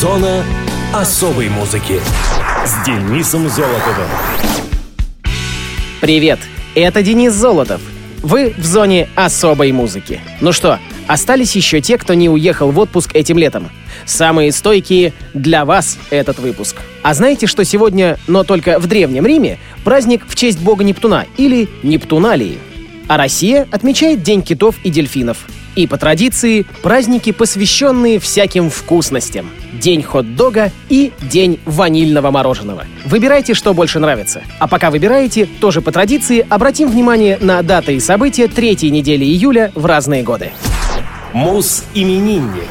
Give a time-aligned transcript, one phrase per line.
[0.00, 0.42] Зона
[0.94, 2.00] особой музыки
[2.64, 4.08] с Денисом Золотовым.
[6.00, 6.38] Привет,
[6.74, 7.82] это Денис Золотов.
[8.22, 10.18] Вы в зоне особой музыки.
[10.40, 13.68] Ну что, остались еще те, кто не уехал в отпуск этим летом.
[14.06, 16.76] Самые стойкие для вас этот выпуск.
[17.02, 21.68] А знаете, что сегодня, но только в Древнем Риме, праздник в честь бога Нептуна или
[21.82, 22.56] Нептуналии.
[23.06, 25.46] А Россия отмечает День китов и дельфинов.
[25.76, 29.50] И по традиции праздники, посвященные всяким вкусностям.
[29.72, 32.84] День хот-дога и День ванильного мороженого.
[33.04, 34.42] Выбирайте, что больше нравится.
[34.58, 39.70] А пока выбираете, тоже по традиции обратим внимание на даты и события третьей недели июля
[39.74, 40.50] в разные годы.
[41.32, 42.68] Мус-именинник.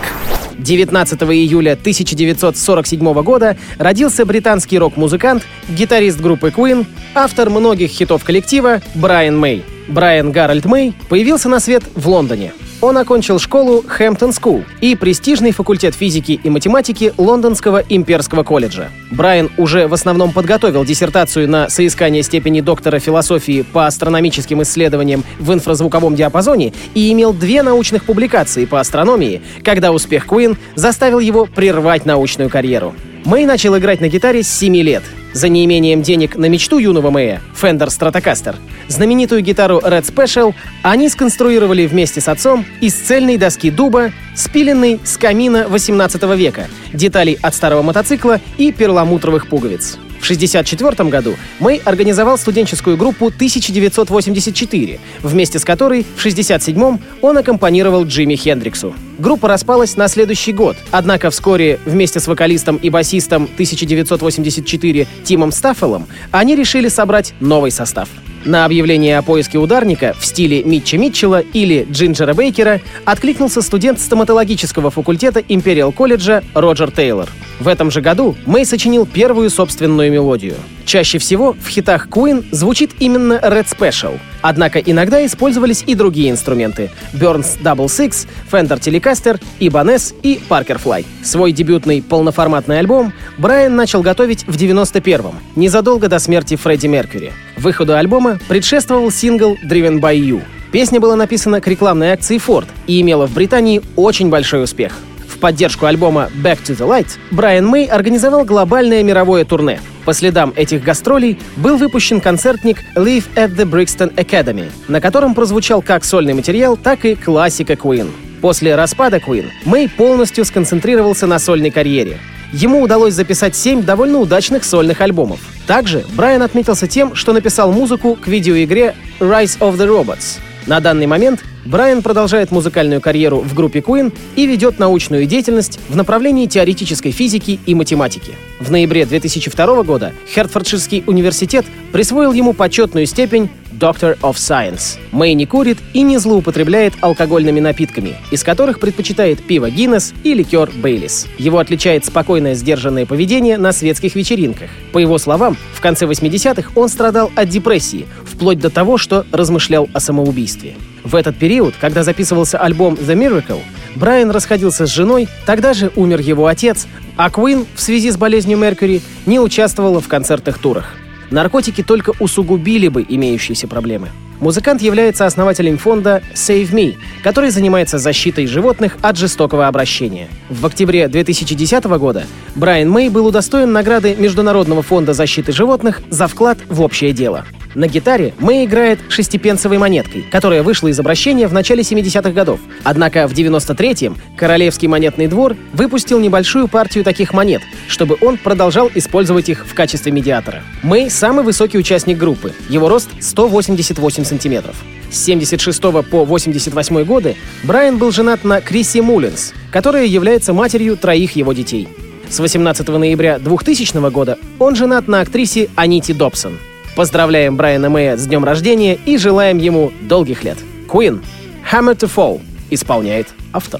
[0.58, 6.86] 19 июля 1947 года родился британский рок-музыкант, гитарист группы Queen,
[7.16, 9.64] автор многих хитов коллектива Брайан Мэй.
[9.88, 12.54] Брайан Гарольд Мэй появился на свет в Лондоне.
[12.82, 18.90] Он окончил школу Hampton School и престижный факультет физики и математики Лондонского имперского колледжа.
[19.12, 25.52] Брайан уже в основном подготовил диссертацию на соискание степени доктора философии по астрономическим исследованиям в
[25.52, 32.06] инфразвуковом диапазоне и имел две научных публикации по астрономии, когда успех Queen заставил его прервать
[32.06, 32.96] научную карьеру.
[33.26, 35.04] Мэй начал играть на гитаре с 7 лет.
[35.34, 38.56] За неимением денег на мечту юного Мэя, Fender Stratocaster,
[38.88, 45.18] знаменитую гитару Red Special они сконструировали вместе с отцом из цельной доски дуба, спиленной с
[45.18, 50.00] камина 18 века, деталей от старого мотоцикла и перламутровых пуговиц.
[50.20, 58.06] В 1964 году Мэй организовал студенческую группу 1984, вместе с которой в 1967 он аккомпанировал
[58.06, 58.94] Джимми Хендриксу.
[59.18, 66.08] Группа распалась на следующий год, однако вскоре вместе с вокалистом и басистом 1984 Тимом Стаффелом
[66.32, 68.10] они решили собрать новый состав.
[68.46, 74.92] На объявление о поиске ударника в стиле Митча Митчелла или Джинджера Бейкера откликнулся студент стоматологического
[74.92, 77.30] факультета Империал колледжа Роджер Тейлор.
[77.60, 80.56] В этом же году Мэй сочинил первую собственную мелодию.
[80.90, 86.90] Чаще всего в хитах Queen звучит именно Red Special, однако иногда использовались и другие инструменты—
[87.14, 91.06] Burns Double Six, Fender Telecaster, Ibanez и Parker Fly.
[91.22, 97.34] Свой дебютный полноформатный альбом Брайан начал готовить в 91-м, незадолго до смерти Фредди Меркьюри.
[97.56, 100.42] Выходу альбома предшествовал сингл Driven by You.
[100.72, 104.94] Песня была написана к рекламной акции Ford и имела в Британии очень большой успех.
[105.40, 109.80] Поддержку альбома Back to the Light Брайан Мэй организовал глобальное мировое турне.
[110.06, 115.82] По следам этих гастролей был выпущен концертник Live at the Brixton Academy, на котором прозвучал
[115.82, 118.10] как сольный материал, так и классика Queen.
[118.42, 122.18] После распада Queen Мэй полностью сконцентрировался на сольной карьере.
[122.52, 125.40] Ему удалось записать семь довольно удачных сольных альбомов.
[125.68, 130.40] Также Брайан отметился тем, что написал музыку к видеоигре Rise of the Robots.
[130.68, 135.96] На данный момент Брайан продолжает музыкальную карьеру в группе Queen и ведет научную деятельность в
[135.96, 138.34] направлении теоретической физики и математики.
[138.60, 143.50] В ноябре 2002 года Хертфордширский университет присвоил ему почетную степень
[143.80, 145.00] Doctor of Science.
[145.12, 150.70] Мэй не курит и не злоупотребляет алкогольными напитками, из которых предпочитает пиво Гиннес и ликер
[150.76, 151.28] Бейлис.
[151.38, 154.70] Его отличает спокойное сдержанное поведение на светских вечеринках.
[154.92, 158.06] По его словам, в конце 80-х он страдал от депрессии,
[158.40, 160.76] вплоть до того, что размышлял о самоубийстве.
[161.04, 163.60] В этот период, когда записывался альбом The Miracle,
[163.96, 168.58] Брайан расходился с женой, тогда же умер его отец, а Куин в связи с болезнью
[168.58, 170.96] Меркьюри не участвовала в концертных турах
[171.32, 174.10] наркотики только усугубили бы имеющиеся проблемы.
[174.40, 180.30] Музыкант является основателем фонда Save Me, который занимается защитой животных от жестокого обращения.
[180.50, 186.58] В октябре 2010 года Брайан Мэй был удостоен награды Международного фонда защиты животных за вклад
[186.70, 187.46] в общее дело.
[187.76, 192.60] На гитаре Мэй играет шестипенсовой монеткой, которая вышла из обращения в начале 70-х годов.
[192.84, 199.50] Однако в 93-м Королевский монетный двор выпустил небольшую партию таких монет, чтобы он продолжал использовать
[199.50, 200.64] их в качестве медиатора.
[200.82, 202.54] Мэй— самый высокий участник группы.
[202.70, 204.76] Его рост 188 сантиметров.
[205.12, 211.36] С 76 по 88 годы Брайан был женат на Крисе Муллинс, которая является матерью троих
[211.36, 211.88] его детей.
[212.30, 216.58] С 18 ноября 2000 года он женат на актрисе Аните Добсон.
[217.00, 220.58] Поздравляем Брайана Мэя с днем рождения и желаем ему долгих лет.
[220.90, 221.24] Queen
[221.72, 222.42] Hammer to Fall
[222.72, 223.80] исполняет автор.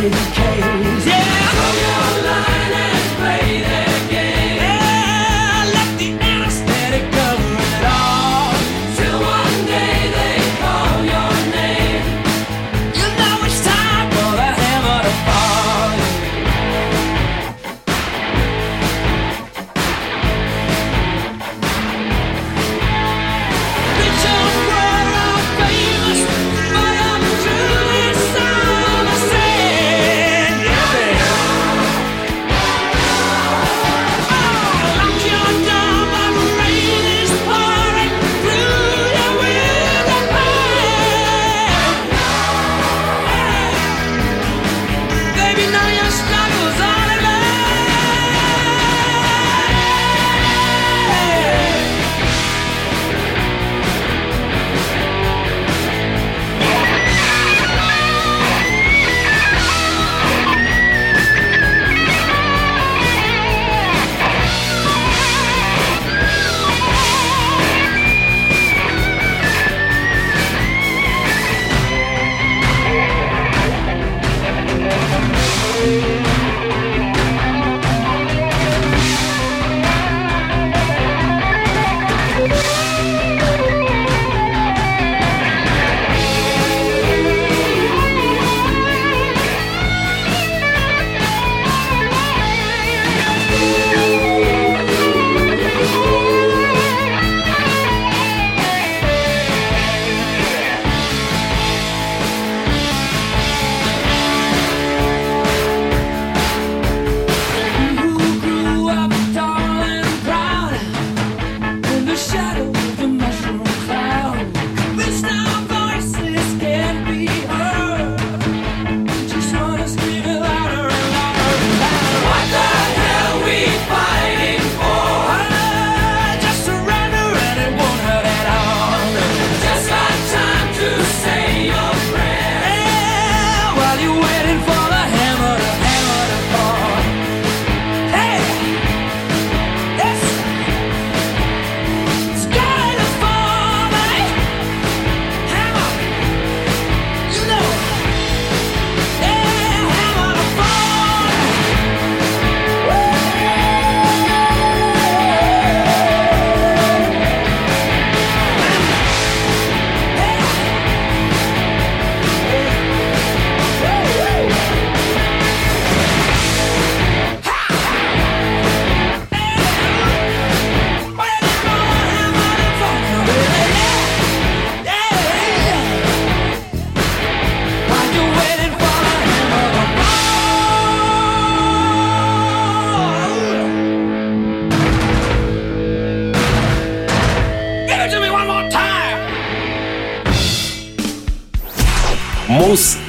[0.00, 0.39] Thank.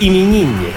[0.02, 0.71] Мус-именинник.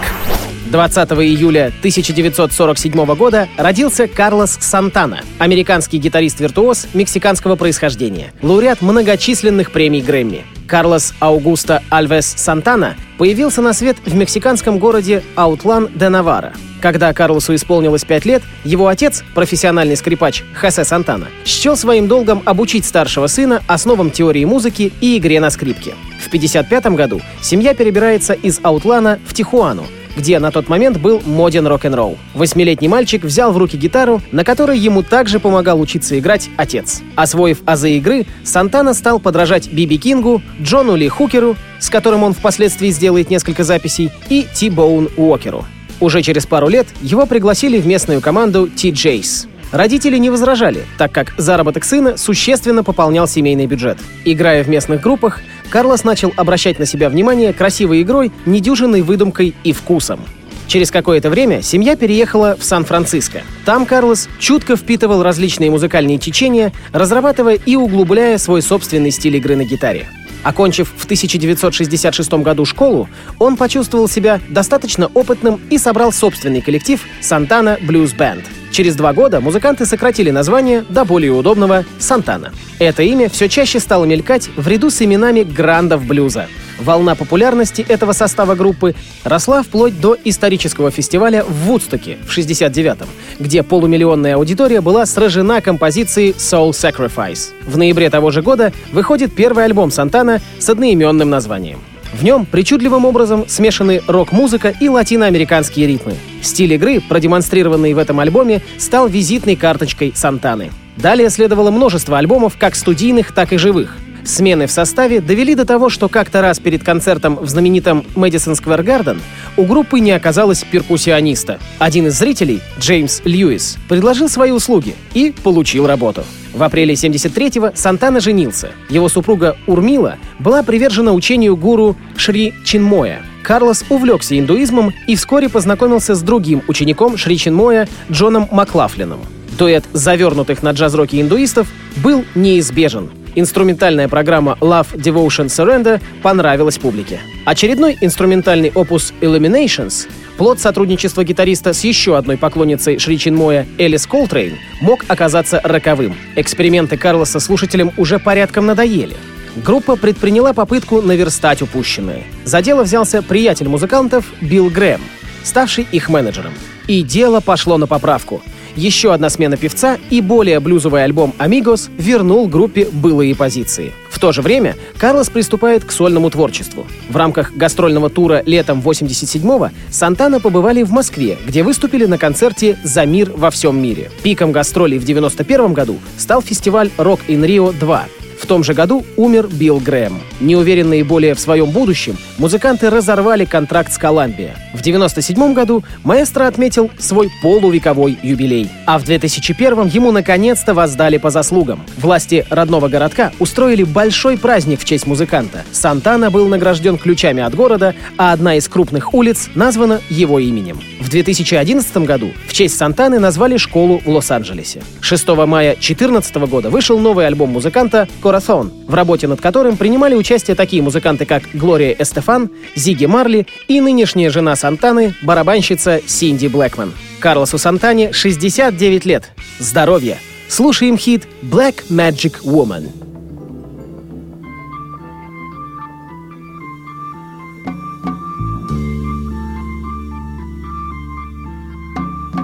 [0.74, 10.42] 20 июля 1947 года родился Карлос Сантана, американский гитарист-виртуоз мексиканского происхождения, лауреат многочисленных премий Грэмми.
[10.66, 16.52] Карлос Аугусто Альвес Сантана появился на свет в мексиканском городе Аутлан де Навара.
[16.82, 22.84] Когда Карлосу исполнилось 5 лет, его отец, профессиональный скрипач Хосе Сантана, счел своим долгом обучить
[22.84, 25.94] старшего сына основам теории музыки и игре на скрипке.
[26.20, 31.66] В 1955 году семья перебирается из Аутлана в Тихуану, где на тот момент был моден
[31.66, 32.18] рок-н-ролл.
[32.34, 37.02] Восьмилетний мальчик взял в руки гитару, на которой ему также помогал учиться играть отец.
[37.16, 42.90] Освоив азы игры, Сантана стал подражать Биби Кингу, Джону Ли Хукеру, с которым он впоследствии
[42.90, 45.64] сделает несколько записей, и Ти Боун Уокеру.
[46.00, 49.48] Уже через пару лет его пригласили в местную команду T-Jays.
[49.74, 53.98] Родители не возражали, так как заработок сына существенно пополнял семейный бюджет.
[54.24, 59.72] Играя в местных группах, Карлос начал обращать на себя внимание красивой игрой, недюжинной выдумкой и
[59.72, 60.20] вкусом.
[60.68, 63.42] Через какое-то время семья переехала в Сан-Франциско.
[63.64, 69.64] Там Карлос чутко впитывал различные музыкальные течения, разрабатывая и углубляя свой собственный стиль игры на
[69.64, 70.06] гитаре.
[70.44, 73.08] Окончив в 1966 году школу,
[73.40, 78.44] он почувствовал себя достаточно опытным и собрал собственный коллектив «Сантана Blues Band».
[78.74, 82.52] Через два года музыканты сократили название до более удобного «Сантана».
[82.80, 86.48] Это имя все чаще стало мелькать в ряду с именами грандов блюза.
[86.80, 93.06] Волна популярности этого состава группы росла вплоть до исторического фестиваля в Вудстоке в 69-м,
[93.38, 97.52] где полумиллионная аудитория была сражена композицией Soul Sacrifice.
[97.64, 101.78] В ноябре того же года выходит первый альбом Сантана с одноименным названием.
[102.14, 106.14] В нем причудливым образом смешаны рок-музыка и латиноамериканские ритмы.
[106.42, 110.70] Стиль игры, продемонстрированный в этом альбоме, стал визитной карточкой Сантаны.
[110.96, 113.96] Далее следовало множество альбомов, как студийных, так и живых.
[114.24, 118.82] Смены в составе довели до того, что как-то раз перед концертом в знаменитом Мэдисон Сквер
[118.82, 119.20] Гарден
[119.58, 121.58] у группы не оказалось перкуссиониста.
[121.78, 126.24] Один из зрителей, Джеймс Льюис, предложил свои услуги и получил работу.
[126.54, 128.70] В апреле 73-го Сантана женился.
[128.88, 133.22] Его супруга Урмила была привержена учению гуру Шри Чинмоя.
[133.42, 139.20] Карлос увлекся индуизмом и вскоре познакомился с другим учеником Шри Чинмоя Джоном Маклафлином.
[139.58, 147.20] Дуэт завернутых на джаз-роке индуистов был неизбежен— Инструментальная программа Love, Devotion, Surrender понравилась публике.
[147.44, 154.58] Очередной инструментальный опус Illuminations Плод сотрудничества гитариста с еще одной поклонницей Шри Чинмоя Элис Колтрейн
[154.80, 156.16] мог оказаться роковым.
[156.34, 159.16] Эксперименты Карлоса слушателям уже порядком надоели.
[159.56, 162.24] Группа предприняла попытку наверстать упущенное.
[162.44, 165.00] За дело взялся приятель музыкантов Билл Грэм,
[165.44, 166.52] ставший их менеджером.
[166.88, 168.42] И дело пошло на поправку—
[168.76, 173.92] еще одна смена певца и более блюзовый альбом «Амигос» вернул группе былые позиции.
[174.10, 176.86] В то же время Карлос приступает к сольному творчеству.
[177.08, 183.04] В рамках гастрольного тура летом 87-го Сантана побывали в Москве, где выступили на концерте «За
[183.06, 184.10] мир во всем мире».
[184.22, 188.00] Пиком гастролей в 91 году стал фестиваль «Рок in Rio 2»,
[188.44, 190.20] в том же году умер Билл Грэм.
[190.38, 194.54] Неуверенные более в своем будущем, музыканты разорвали контракт с Коламбия.
[194.74, 198.68] В 1997 году маэстро отметил свой полувековой юбилей.
[198.84, 201.86] А в 2001 ему наконец-то воздали по заслугам.
[201.96, 205.64] Власти родного городка устроили большой праздник в честь музыканта.
[205.72, 210.80] Сантана был награжден ключами от города, а одна из крупных улиц названа его именем.
[211.00, 214.82] В 2011 году в честь Сантаны назвали школу в Лос-Анджелесе.
[215.00, 220.56] 6 мая 2014 года вышел новый альбом музыканта Лорасон, в работе над которым принимали участие
[220.56, 226.92] такие музыканты, как Глория Эстефан, Зиги Марли и нынешняя жена Сантаны, барабанщица Синди Блэкман.
[227.20, 229.30] Карлосу Сантане 69 лет.
[229.60, 230.18] Здоровье.
[230.48, 232.88] Слушаем хит «Black Magic Woman».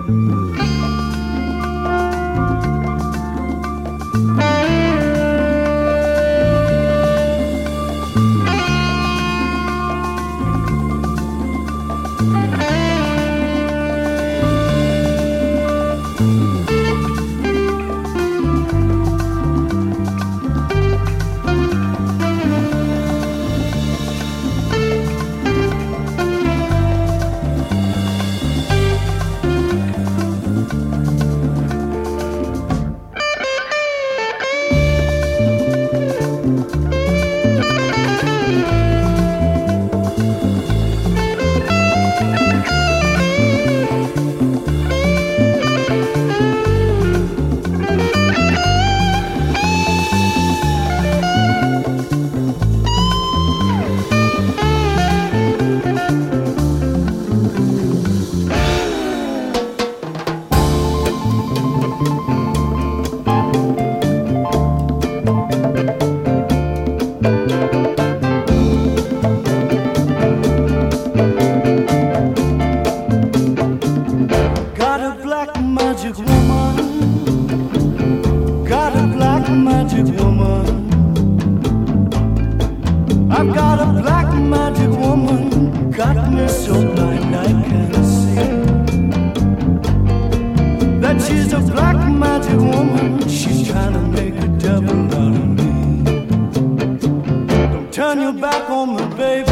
[0.08, 0.59] Mm.
[91.26, 93.28] She's a black magic woman.
[93.28, 96.02] She's trying to make a devil out of me.
[97.38, 99.49] Don't turn your back on the baby.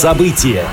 [0.00, 0.64] События.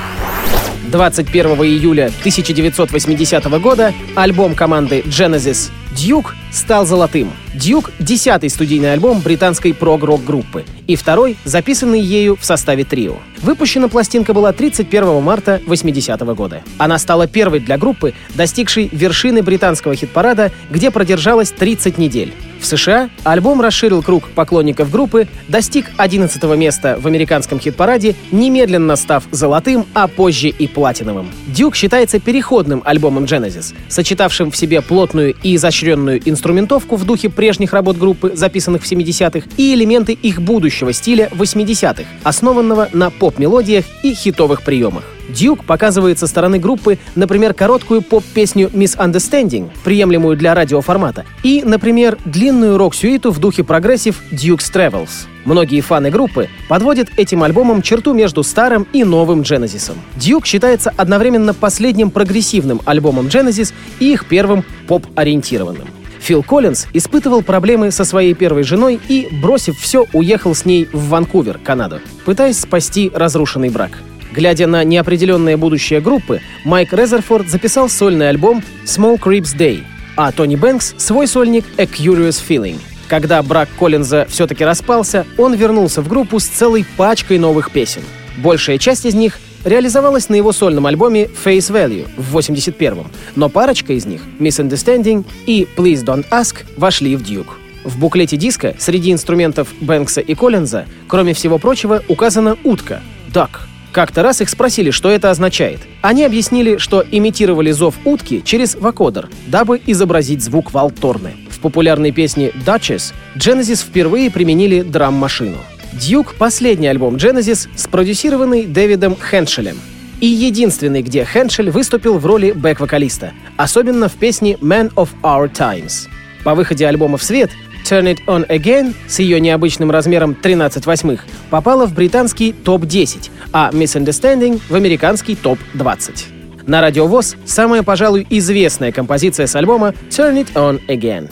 [0.90, 7.34] 21 июля 1980 года альбом команды Genesis «Дьюк» стал золотым.
[7.54, 13.18] «Дьюк»— десятый студийный альбом британской прог-рок группы и второй, записанный ею в составе трио.
[13.42, 16.64] Выпущена пластинка была 31 марта 80 -го года.
[16.78, 22.34] Она стала первой для группы, достигшей вершины британского хит-парада, где продержалась 30 недель.
[22.60, 29.24] В США альбом расширил круг поклонников группы, достиг 11 места в американском хит-параде, немедленно став
[29.32, 31.30] золотым, а позже и платиновым.
[31.48, 37.74] «Дюк» считается переходным альбомом Genesis, сочетавшим в себе плотную и изощренную инструментовку в духе прежних
[37.74, 44.14] работ группы, записанных в 70-х, и элементы их будущего стиля 80-х, основанного на поп-мелодиях и
[44.14, 45.17] хитовых приемах.
[45.30, 52.78] Duke показывает со стороны группы, например, короткую поп-песню «Misunderstanding», приемлемую для радиоформата, и, например, длинную
[52.78, 55.28] рок-сюиту в духе прогрессив «Duke's Travels».
[55.46, 59.94] Многие фаны группы подводят этим альбомом черту между старым и новым Genesis.
[60.18, 65.88] Duke считается одновременно последним прогрессивным альбомом Genesis и их первым поп-ориентированным.
[66.20, 71.08] Фил Коллинз испытывал проблемы со своей первой женой и, бросив все, уехал с ней в
[71.08, 73.92] Ванкувер, Канаду, пытаясь спасти разрушенный брак.
[74.38, 79.84] Глядя на неопределенное будущее группы, Майк Резерфорд записал сольный альбом «Small Creeps Day»,
[80.16, 82.80] а Тони Бэнкс— свой сольник «A Curious Feeling».
[83.08, 88.04] Когда брак Коллинза все-таки распался, он вернулся в группу с целой пачкой новых песен.
[88.38, 93.94] Большая часть из них реализовалась на его сольном альбоме Face Value в 81-м, но парочка
[93.94, 97.54] из них, Misunderstanding и Please Don't Ask, вошли в Duke.
[97.84, 103.02] В буклете диска среди инструментов Бэнкса и Коллинза, кроме всего прочего, указана утка—
[103.34, 103.50] duck—
[103.98, 105.80] как-то раз их спросили, что это означает.
[106.04, 111.32] Они объяснили, что имитировали зов утки через вокодер, дабы изобразить звук валторны.
[111.50, 115.58] В популярной песне «Duchess» Genesis впервые применили драм-машину.
[115.94, 119.80] «Дьюк»— последний альбом Genesis, спродюсированный Дэвидом Хеншелем.
[120.22, 126.08] И единственный, где Хеншель выступил в роли бэк-вокалиста, особенно в песне «Man of Our Times».
[126.44, 127.50] По выходе альбома в свет
[127.88, 133.70] Turn It On Again с ее необычным размером 13 восьмых попала в британский топ-10, а
[133.72, 136.66] Misunderstanding в американский топ-20.
[136.68, 141.30] На радиовоз самая, пожалуй, известная композиция с альбома Turn It On Again.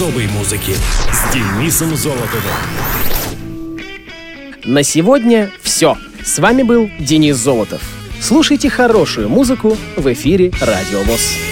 [0.00, 0.74] Особой музыки
[1.12, 2.30] с Денисом Золотовым.
[4.64, 5.94] На сегодня все.
[6.24, 7.82] С вами был Денис Золотов.
[8.18, 11.49] Слушайте хорошую музыку в эфире Радио ВОЗ.